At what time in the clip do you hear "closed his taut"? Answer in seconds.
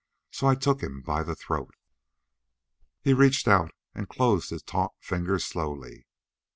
4.09-4.95